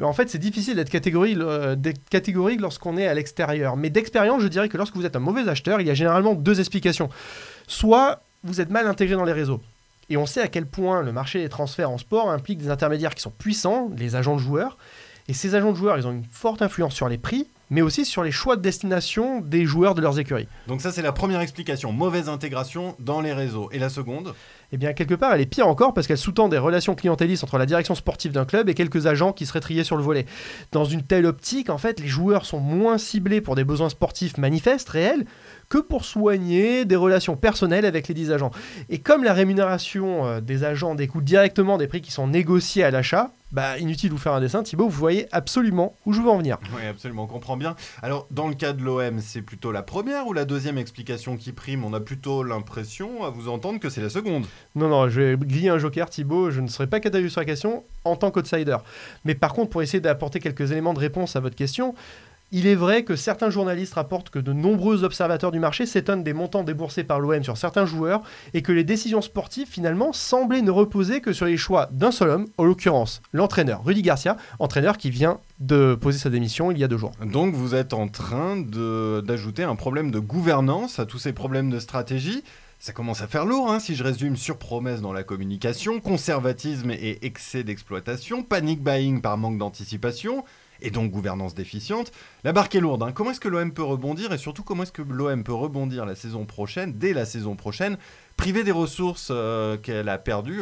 En 0.00 0.12
fait, 0.12 0.28
c'est 0.28 0.38
difficile 0.38 0.76
d'être 0.76 0.90
catégorique, 0.90 1.38
euh, 1.38 1.76
d'être 1.76 2.08
catégorique 2.08 2.60
lorsqu'on 2.60 2.96
est 2.96 3.06
à 3.06 3.14
l'extérieur. 3.14 3.76
Mais 3.76 3.90
d'expérience, 3.90 4.42
je 4.42 4.48
dirais 4.48 4.68
que 4.68 4.76
lorsque 4.76 4.96
vous 4.96 5.06
êtes 5.06 5.16
un 5.16 5.20
mauvais 5.20 5.48
acheteur, 5.48 5.80
il 5.80 5.86
y 5.86 5.90
a 5.90 5.94
généralement 5.94 6.34
deux 6.34 6.60
explications. 6.60 7.08
Soit 7.66 8.22
vous 8.42 8.60
êtes 8.60 8.70
mal 8.70 8.86
intégré 8.86 9.16
dans 9.16 9.24
les 9.24 9.32
réseaux. 9.32 9.60
Et 10.08 10.16
on 10.16 10.26
sait 10.26 10.40
à 10.40 10.48
quel 10.48 10.66
point 10.66 11.02
le 11.02 11.12
marché 11.12 11.40
des 11.40 11.48
transferts 11.48 11.90
en 11.90 11.98
sport 11.98 12.30
implique 12.30 12.58
des 12.58 12.70
intermédiaires 12.70 13.14
qui 13.14 13.22
sont 13.22 13.30
puissants, 13.30 13.90
les 13.96 14.16
agents 14.16 14.34
de 14.34 14.40
joueurs. 14.40 14.76
Et 15.30 15.32
ces 15.32 15.54
agents 15.54 15.70
de 15.70 15.76
joueurs, 15.76 15.96
ils 15.96 16.08
ont 16.08 16.10
une 16.10 16.24
forte 16.28 16.60
influence 16.60 16.92
sur 16.92 17.08
les 17.08 17.16
prix, 17.16 17.46
mais 17.70 17.82
aussi 17.82 18.04
sur 18.04 18.24
les 18.24 18.32
choix 18.32 18.56
de 18.56 18.62
destination 18.62 19.40
des 19.40 19.64
joueurs 19.64 19.94
de 19.94 20.00
leurs 20.00 20.18
écuries. 20.18 20.48
Donc 20.66 20.80
ça 20.80 20.90
c'est 20.90 21.02
la 21.02 21.12
première 21.12 21.40
explication, 21.40 21.92
mauvaise 21.92 22.28
intégration 22.28 22.96
dans 22.98 23.20
les 23.20 23.32
réseaux. 23.32 23.68
Et 23.70 23.78
la 23.78 23.90
seconde 23.90 24.34
Eh 24.72 24.76
bien, 24.76 24.92
quelque 24.92 25.14
part, 25.14 25.32
elle 25.32 25.40
est 25.40 25.46
pire 25.46 25.68
encore 25.68 25.94
parce 25.94 26.08
qu'elle 26.08 26.18
sous-tend 26.18 26.48
des 26.48 26.58
relations 26.58 26.96
clientélistes 26.96 27.44
entre 27.44 27.58
la 27.58 27.66
direction 27.66 27.94
sportive 27.94 28.32
d'un 28.32 28.44
club 28.44 28.68
et 28.68 28.74
quelques 28.74 29.06
agents 29.06 29.32
qui 29.32 29.46
seraient 29.46 29.60
triés 29.60 29.84
sur 29.84 29.96
le 29.96 30.02
volet. 30.02 30.26
Dans 30.72 30.84
une 30.84 31.04
telle 31.04 31.26
optique, 31.26 31.70
en 31.70 31.78
fait, 31.78 32.00
les 32.00 32.08
joueurs 32.08 32.44
sont 32.44 32.58
moins 32.58 32.98
ciblés 32.98 33.40
pour 33.40 33.54
des 33.54 33.62
besoins 33.62 33.88
sportifs 33.88 34.36
manifestes, 34.36 34.88
réels, 34.88 35.26
que 35.68 35.78
pour 35.78 36.06
soigner 36.06 36.84
des 36.86 36.96
relations 36.96 37.36
personnelles 37.36 37.86
avec 37.86 38.08
les 38.08 38.14
dix 38.14 38.32
agents. 38.32 38.50
Et 38.88 38.98
comme 38.98 39.22
la 39.22 39.32
rémunération 39.32 40.26
euh, 40.26 40.40
des 40.40 40.64
agents 40.64 40.96
découle 40.96 41.22
directement 41.22 41.78
des 41.78 41.86
prix 41.86 42.00
qui 42.00 42.10
sont 42.10 42.26
négociés 42.26 42.82
à 42.82 42.90
l'achat, 42.90 43.30
bah, 43.52 43.78
inutile 43.78 44.10
de 44.10 44.14
vous 44.14 44.20
faire 44.20 44.32
un 44.32 44.40
dessin, 44.40 44.62
Thibaut, 44.62 44.88
vous 44.88 44.98
voyez 44.98 45.26
absolument 45.32 45.94
où 46.06 46.12
je 46.12 46.20
veux 46.20 46.28
en 46.28 46.38
venir. 46.38 46.58
Oui 46.74 46.86
absolument, 46.86 47.24
on 47.24 47.26
comprend 47.26 47.56
bien. 47.56 47.76
Alors 48.02 48.26
dans 48.30 48.48
le 48.48 48.54
cas 48.54 48.72
de 48.72 48.82
l'OM, 48.82 49.20
c'est 49.20 49.42
plutôt 49.42 49.72
la 49.72 49.82
première 49.82 50.26
ou 50.26 50.32
la 50.32 50.44
deuxième 50.44 50.78
explication 50.78 51.36
qui 51.36 51.52
prime? 51.52 51.84
On 51.84 51.94
a 51.94 52.00
plutôt 52.00 52.42
l'impression, 52.42 53.24
à 53.24 53.30
vous 53.30 53.48
entendre, 53.48 53.80
que 53.80 53.90
c'est 53.90 54.00
la 54.00 54.10
seconde. 54.10 54.46
Non, 54.74 54.88
non, 54.88 55.08
je 55.08 55.20
vais 55.20 55.36
griller 55.36 55.70
un 55.70 55.78
joker, 55.78 56.08
Thibaut. 56.08 56.50
Je 56.50 56.60
ne 56.60 56.68
serai 56.68 56.86
pas 56.86 57.00
catalogué 57.00 57.28
sur 57.28 57.40
la 57.40 57.46
question 57.46 57.84
en 58.04 58.16
tant 58.16 58.30
qu'outsider. 58.30 58.76
Mais 59.24 59.34
par 59.34 59.52
contre, 59.52 59.70
pour 59.70 59.82
essayer 59.82 60.00
d'apporter 60.00 60.40
quelques 60.40 60.70
éléments 60.72 60.94
de 60.94 61.00
réponse 61.00 61.36
à 61.36 61.40
votre 61.40 61.56
question, 61.56 61.94
il 62.52 62.66
est 62.66 62.74
vrai 62.74 63.04
que 63.04 63.16
certains 63.16 63.50
journalistes 63.50 63.94
rapportent 63.94 64.30
que 64.30 64.38
de 64.38 64.52
nombreux 64.52 65.04
observateurs 65.04 65.52
du 65.52 65.60
marché 65.60 65.86
s'étonnent 65.86 66.24
des 66.24 66.32
montants 66.32 66.64
déboursés 66.64 67.04
par 67.04 67.20
l'OM 67.20 67.42
sur 67.44 67.56
certains 67.56 67.86
joueurs 67.86 68.22
et 68.54 68.62
que 68.62 68.72
les 68.72 68.84
décisions 68.84 69.22
sportives, 69.22 69.68
finalement, 69.68 70.12
semblaient 70.12 70.62
ne 70.62 70.70
reposer 70.70 71.20
que 71.20 71.32
sur 71.32 71.46
les 71.46 71.56
choix 71.56 71.88
d'un 71.92 72.10
seul 72.10 72.30
homme, 72.30 72.46
en 72.58 72.64
l'occurrence 72.64 73.22
l'entraîneur 73.32 73.84
Rudy 73.84 74.02
Garcia, 74.02 74.36
entraîneur 74.58 74.98
qui 74.98 75.10
vient 75.10 75.38
de 75.60 75.94
poser 75.94 76.18
sa 76.18 76.30
démission 76.30 76.70
il 76.70 76.78
y 76.78 76.84
a 76.84 76.88
deux 76.88 76.98
jours. 76.98 77.12
Donc 77.24 77.54
vous 77.54 77.74
êtes 77.74 77.92
en 77.92 78.08
train 78.08 78.56
d'ajouter 78.56 79.62
un 79.62 79.76
problème 79.76 80.10
de 80.10 80.18
gouvernance 80.18 80.98
à 80.98 81.06
tous 81.06 81.18
ces 81.18 81.32
problèmes 81.32 81.70
de 81.70 81.78
stratégie. 81.78 82.42
Ça 82.82 82.94
commence 82.94 83.20
à 83.20 83.26
faire 83.26 83.44
lourd, 83.44 83.70
hein, 83.70 83.78
si 83.78 83.94
je 83.94 84.02
résume 84.02 84.38
surpromesse 84.38 85.02
dans 85.02 85.12
la 85.12 85.22
communication, 85.22 86.00
conservatisme 86.00 86.90
et 86.90 87.18
excès 87.20 87.62
d'exploitation, 87.62 88.42
panic 88.42 88.82
buying 88.82 89.20
par 89.20 89.36
manque 89.36 89.58
d'anticipation, 89.58 90.44
et 90.82 90.90
donc 90.90 91.10
gouvernance 91.10 91.54
déficiente. 91.54 92.12
La 92.44 92.52
barque 92.52 92.74
est 92.74 92.80
lourde. 92.80 93.02
hein. 93.02 93.12
Comment 93.12 93.30
est-ce 93.30 93.40
que 93.40 93.48
l'OM 93.48 93.72
peut 93.72 93.82
rebondir 93.82 94.32
et 94.32 94.38
surtout 94.38 94.62
comment 94.62 94.82
est-ce 94.82 94.92
que 94.92 95.02
l'OM 95.02 95.44
peut 95.44 95.52
rebondir 95.52 96.06
la 96.06 96.14
saison 96.14 96.44
prochaine, 96.44 96.94
dès 96.94 97.12
la 97.12 97.24
saison 97.24 97.56
prochaine, 97.56 97.96
privée 98.36 98.64
des 98.64 98.72
ressources 98.72 99.28
euh, 99.30 99.76
qu'elle 99.76 100.08
a 100.08 100.16
perdues, 100.16 100.60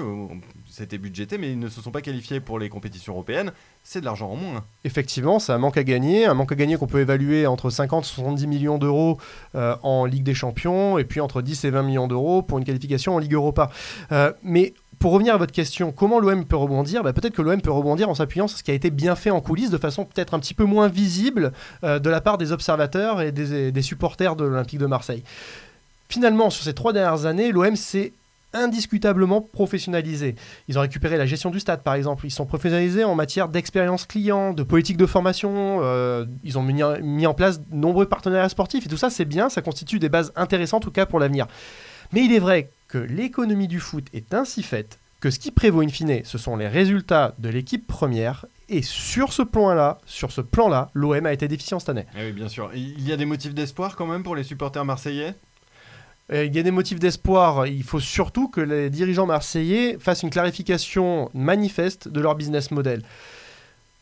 c'était 0.68 0.98
budgété, 0.98 1.38
mais 1.38 1.52
ils 1.52 1.58
ne 1.58 1.68
se 1.68 1.80
sont 1.80 1.92
pas 1.92 2.00
qualifiés 2.00 2.40
pour 2.40 2.58
les 2.58 2.68
compétitions 2.68 3.12
européennes, 3.12 3.52
c'est 3.84 4.00
de 4.00 4.04
l'argent 4.04 4.30
en 4.30 4.36
moins. 4.36 4.64
Effectivement, 4.84 5.38
c'est 5.38 5.52
un 5.52 5.58
manque 5.58 5.76
à 5.76 5.84
gagner, 5.84 6.26
un 6.26 6.34
manque 6.34 6.50
à 6.50 6.56
gagner 6.56 6.76
qu'on 6.76 6.88
peut 6.88 7.00
évaluer 7.00 7.46
entre 7.46 7.70
50 7.70 8.04
et 8.04 8.08
70 8.08 8.46
millions 8.48 8.78
d'euros 8.78 9.18
euh, 9.54 9.76
en 9.82 10.06
Ligue 10.06 10.24
des 10.24 10.34
Champions, 10.34 10.98
et 10.98 11.04
puis 11.04 11.20
entre 11.20 11.40
10 11.40 11.64
et 11.66 11.70
20 11.70 11.82
millions 11.84 12.08
d'euros 12.08 12.42
pour 12.42 12.58
une 12.58 12.64
qualification 12.64 13.14
en 13.14 13.18
Ligue 13.18 13.34
Europa. 13.34 13.70
Euh, 14.10 14.32
mais 14.42 14.74
pour 14.98 15.12
revenir 15.12 15.34
à 15.34 15.36
votre 15.36 15.52
question, 15.52 15.92
comment 15.92 16.18
l'OM 16.18 16.44
peut 16.44 16.56
rebondir 16.56 17.02
bah, 17.02 17.12
Peut-être 17.12 17.34
que 17.34 17.42
l'OM 17.42 17.60
peut 17.60 17.70
rebondir 17.70 18.08
en 18.08 18.14
s'appuyant 18.14 18.48
sur 18.48 18.58
ce 18.58 18.62
qui 18.62 18.70
a 18.70 18.74
été 18.74 18.90
bien 18.90 19.14
fait 19.14 19.30
en 19.30 19.40
coulisses 19.40 19.70
de 19.70 19.78
façon 19.78 20.04
peut-être 20.04 20.34
un 20.34 20.40
petit 20.40 20.54
peu 20.54 20.64
moins 20.64 20.88
visible 20.88 21.52
euh, 21.84 21.98
de 21.98 22.10
la 22.10 22.20
part 22.20 22.38
des 22.38 22.52
observateurs 22.52 23.20
et 23.20 23.30
des, 23.32 23.82
supporters 23.82 24.34
de 24.34 24.44
l'Olympique 24.44 24.78
de 24.78 24.86
Marseille. 24.86 25.22
Finalement, 26.08 26.50
sur 26.50 26.64
ces 26.64 26.74
trois 26.74 26.92
dernières 26.92 27.26
années, 27.26 27.52
l'OM 27.52 27.76
s'est 27.76 28.12
indiscutablement 28.54 29.40
professionnalisé. 29.40 30.34
Ils 30.68 30.78
ont 30.78 30.80
récupéré 30.80 31.16
la 31.16 31.26
gestion 31.26 31.50
du 31.50 31.60
stade, 31.60 31.82
par 31.82 31.94
exemple. 31.94 32.26
Ils 32.26 32.30
sont 32.30 32.46
professionnalisés 32.46 33.04
en 33.04 33.14
matière 33.14 33.48
d'expérience 33.48 34.06
client, 34.06 34.52
de 34.54 34.62
politique 34.62 34.96
de 34.96 35.06
formation. 35.06 35.80
Euh, 35.82 36.24
ils 36.44 36.58
ont 36.58 36.62
mis, 36.62 36.82
mis, 37.02 37.26
en 37.26 37.34
place 37.34 37.60
de 37.60 37.76
nombreux 37.76 38.06
partenariats 38.06 38.48
sportifs. 38.48 38.86
Et 38.86 38.88
tout 38.88 38.96
ça, 38.96 39.10
c'est 39.10 39.26
bien. 39.26 39.50
Ça 39.50 39.60
constitue 39.60 39.98
des 39.98 40.08
bases 40.08 40.32
intéressantes, 40.34 40.82
en 40.82 40.86
tout 40.86 40.90
cas, 40.90 41.04
pour 41.04 41.20
l'avenir. 41.20 41.46
Mais 42.12 42.24
il 42.24 42.32
est 42.32 42.38
vrai 42.38 42.70
que 42.88 42.98
l'économie 42.98 43.68
du 43.68 43.80
foot 43.80 44.06
est 44.12 44.34
ainsi 44.34 44.62
faite 44.62 44.98
que 45.20 45.30
ce 45.30 45.38
qui 45.38 45.50
prévaut 45.50 45.80
in 45.80 45.88
fine, 45.88 46.20
ce 46.24 46.38
sont 46.38 46.56
les 46.56 46.68
résultats 46.68 47.34
de 47.38 47.48
l'équipe 47.48 47.86
première. 47.86 48.46
Et 48.68 48.82
sur 48.82 49.32
ce 49.32 49.42
plan-là, 49.42 49.98
sur 50.06 50.30
ce 50.30 50.40
plan-là, 50.40 50.90
l'OM 50.94 51.26
a 51.26 51.32
été 51.32 51.48
déficient 51.48 51.80
cette 51.80 51.88
année. 51.88 52.06
Eh 52.16 52.26
oui, 52.26 52.32
bien 52.32 52.48
sûr. 52.48 52.70
Il 52.74 53.06
y 53.06 53.12
a 53.12 53.16
des 53.16 53.24
motifs 53.24 53.54
d'espoir 53.54 53.96
quand 53.96 54.06
même 54.06 54.22
pour 54.22 54.36
les 54.36 54.44
supporters 54.44 54.84
marseillais? 54.84 55.34
Euh, 56.32 56.44
il 56.44 56.54
y 56.54 56.58
a 56.58 56.62
des 56.62 56.70
motifs 56.70 57.00
d'espoir. 57.00 57.66
Il 57.66 57.82
faut 57.82 58.00
surtout 58.00 58.48
que 58.48 58.60
les 58.60 58.90
dirigeants 58.90 59.26
marseillais 59.26 59.96
fassent 59.98 60.22
une 60.22 60.30
clarification 60.30 61.30
manifeste 61.34 62.08
de 62.08 62.20
leur 62.20 62.34
business 62.34 62.70
model. 62.70 63.02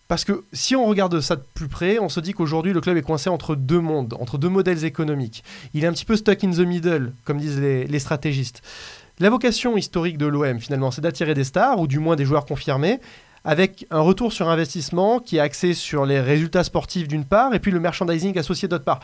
Parce 0.08 0.24
que 0.24 0.44
si 0.52 0.76
on 0.76 0.86
regarde 0.86 1.20
ça 1.20 1.36
de 1.36 1.42
plus 1.54 1.68
près, 1.68 1.98
on 1.98 2.08
se 2.08 2.20
dit 2.20 2.32
qu'aujourd'hui 2.32 2.72
le 2.72 2.80
club 2.80 2.96
est 2.96 3.02
coincé 3.02 3.28
entre 3.28 3.56
deux 3.56 3.80
mondes, 3.80 4.14
entre 4.20 4.38
deux 4.38 4.48
modèles 4.48 4.84
économiques. 4.84 5.42
Il 5.74 5.84
est 5.84 5.86
un 5.86 5.92
petit 5.92 6.04
peu 6.04 6.16
stuck 6.16 6.44
in 6.44 6.50
the 6.50 6.60
middle, 6.60 7.12
comme 7.24 7.38
disent 7.38 7.60
les, 7.60 7.86
les 7.86 7.98
stratégistes. 7.98 8.62
La 9.18 9.30
vocation 9.30 9.76
historique 9.76 10.18
de 10.18 10.26
l'OM, 10.26 10.60
finalement, 10.60 10.90
c'est 10.90 11.00
d'attirer 11.00 11.34
des 11.34 11.44
stars, 11.44 11.80
ou 11.80 11.86
du 11.86 11.98
moins 11.98 12.16
des 12.16 12.26
joueurs 12.26 12.44
confirmés, 12.44 13.00
avec 13.46 13.86
un 13.90 14.00
retour 14.00 14.32
sur 14.32 14.48
investissement 14.48 15.20
qui 15.20 15.36
est 15.36 15.40
axé 15.40 15.72
sur 15.72 16.04
les 16.04 16.20
résultats 16.20 16.64
sportifs 16.64 17.06
d'une 17.06 17.24
part, 17.24 17.54
et 17.54 17.60
puis 17.60 17.70
le 17.70 17.80
merchandising 17.80 18.36
associé 18.36 18.66
d'autre 18.66 18.84
part. 18.84 19.00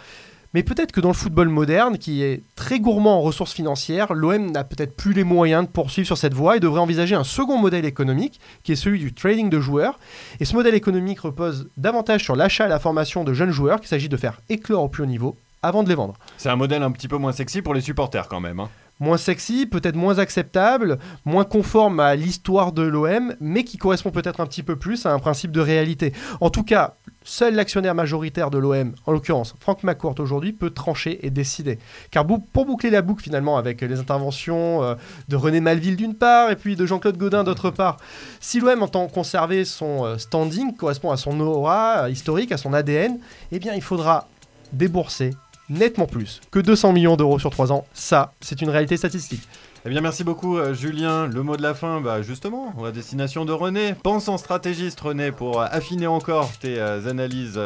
Mais 0.53 0.63
peut-être 0.63 0.93
que 0.93 1.01
dans 1.01 1.09
le 1.09 1.15
football 1.15 1.49
moderne, 1.49 1.97
qui 1.97 2.23
est 2.23 2.43
très 2.57 2.79
gourmand 2.79 3.17
en 3.17 3.21
ressources 3.23 3.55
financières, 3.55 4.13
l'OM 4.13 4.51
n'a 4.51 4.65
peut-être 4.65 4.95
plus 4.95 5.15
les 5.15 5.25
moyens 5.25 5.65
de 5.65 5.71
poursuivre 5.71 6.07
sur 6.07 6.19
cette 6.19 6.35
voie 6.35 6.59
et 6.59 6.61
devrait 6.61 6.81
envisager 6.81 7.15
un 7.15 7.25
second 7.25 7.57
modèle 7.57 7.87
économique, 7.87 8.39
qui 8.63 8.73
est 8.73 8.77
celui 8.77 8.99
du 8.99 9.15
trading 9.15 9.49
de 9.49 9.61
joueurs. 9.61 9.99
Et 10.41 10.45
ce 10.45 10.55
modèle 10.55 10.75
économique 10.75 11.21
repose 11.21 11.69
davantage 11.79 12.23
sur 12.23 12.37
l'achat 12.37 12.67
et 12.67 12.69
la 12.69 12.81
formation 12.81 13.25
de 13.25 13.33
jeunes 13.33 13.53
joueurs 13.53 13.81
qu'il 13.81 13.89
s'agit 13.89 14.11
de 14.11 14.17
faire 14.19 14.41
éclore 14.51 14.83
au 14.83 14.89
plus 14.89 15.05
haut 15.05 15.07
niveau 15.07 15.37
avant 15.63 15.85
de 15.85 15.89
les 15.89 15.95
vendre. 15.95 16.15
C'est 16.37 16.51
un 16.51 16.57
modèle 16.57 16.83
un 16.83 16.91
petit 16.91 17.09
peu 17.09 17.17
moins 17.17 17.33
sexy 17.33 17.63
pour 17.63 17.73
les 17.73 17.81
supporters 17.81 18.29
quand 18.29 18.41
même. 18.41 18.61
Hein 18.61 18.69
moins 19.03 19.17
sexy, 19.17 19.67
peut-être 19.67 19.97
moins 19.97 20.19
acceptable, 20.19 20.99
moins 21.25 21.45
conforme 21.45 21.99
à 21.99 22.15
l'histoire 22.15 22.73
de 22.73 22.83
l'OM, 22.83 23.35
mais 23.41 23.65
qui 23.65 23.77
correspond 23.77 24.11
peut-être 24.11 24.41
un 24.41 24.47
petit 24.47 24.63
peu 24.63 24.77
plus 24.77 25.07
à 25.07 25.13
un 25.13 25.19
principe 25.19 25.51
de 25.51 25.61
réalité. 25.61 26.13
En 26.41 26.51
tout 26.51 26.63
cas, 26.63 26.95
seul 27.25 27.57
l'actionnaire 27.57 27.97
majoritaire 27.97 28.51
de 28.51 28.59
l'OM, 28.59 28.95
en 29.05 29.13
l'occurrence 29.13 29.55
Franck 29.59 29.83
McCourt 29.83 30.15
aujourd'hui, 30.21 30.53
peut 30.53 30.71
trancher 30.71 31.27
et 31.27 31.31
décider. 31.31 31.81
Car 32.13 32.25
pour 32.27 32.65
boucler 32.65 32.91
la 32.91 33.03
boucle 33.03 33.25
finalement 33.25 33.59
avec 33.59 33.81
les 33.81 33.99
interventions 33.99 34.85
euh, 34.85 34.95
de 35.29 35.35
René 35.35 35.61
Malville 35.61 35.97
d'une 35.97 36.15
part 36.15 36.53
et 36.53 36.57
puis 36.57 36.77
de 36.77 36.87
Jean-Claude 36.87 37.17
Godin 37.17 37.43
d'autre 37.43 37.71
part, 37.71 37.97
si 38.39 38.61
l'OM 38.61 38.85
entend 38.85 39.09
conserver 39.09 39.65
son 39.65 40.05
euh, 40.05 40.19
standing, 40.19 40.77
correspond 40.77 41.11
à 41.11 41.17
son 41.17 41.41
aura 41.41 42.05
euh, 42.05 42.11
historique, 42.11 42.53
à 42.53 42.57
son 42.57 42.73
ADN, 42.73 43.19
eh 43.51 43.59
bien 43.59 43.75
il 43.75 43.83
faudra 43.83 44.29
débourser 44.73 45.33
nettement 45.73 46.07
plus 46.07 46.41
que 46.51 46.59
200 46.59 46.93
millions 46.93 47.17
d'euros 47.17 47.39
sur 47.39 47.51
3 47.51 47.73
ans. 47.73 47.87
Ça, 47.93 48.35
c'est 48.41 48.63
une 48.63 48.71
réalité 48.71 48.97
statistique. 48.97 49.43
Eh 49.85 49.89
bien, 49.89 50.01
merci 50.01 50.23
beaucoup, 50.23 50.59
euh, 50.59 50.75
Julien. 50.75 51.27
Le 51.27 51.43
mot 51.43 51.57
de 51.57 51.63
la 51.63 51.75
fin, 51.75 52.01
bah, 52.01 52.23
justement, 52.23 52.73
à 52.85 52.93
destination 52.93 53.45
de 53.45 53.53
René. 53.53 53.95
Pense 54.01 54.29
en 54.29 54.39
stratégiste, 54.39 55.01
René, 55.01 55.33
pour 55.33 55.61
euh, 55.61 55.67
affiner 55.69 56.07
encore 56.07 56.53
tes 56.61 56.79
euh, 56.79 57.09
analyses 57.09 57.61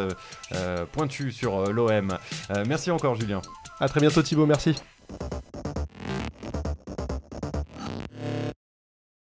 pointues 0.93 1.33
sur 1.33 1.73
l'OM. 1.73 2.17
merci 2.67 2.91
encore, 2.91 3.17
Julien. 3.17 3.43
À 3.81 3.89
très 3.89 4.01
bientôt, 4.01 4.23
Thibaut. 4.23 4.47
Merci. 4.47 4.75